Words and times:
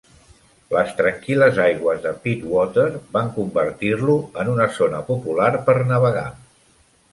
Les 0.75 0.93
tranquil·les 1.01 1.59
aigües 1.65 2.01
de 2.05 2.13
Pittwater 2.23 2.87
van 3.19 3.31
convertir-lo 3.37 4.17
en 4.45 4.51
una 4.57 4.69
zona 4.81 5.05
popular 5.13 5.53
per 5.71 5.79
navegar. 5.95 6.29